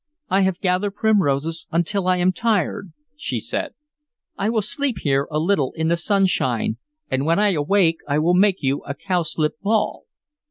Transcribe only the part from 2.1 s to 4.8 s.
am tired," she said. "I will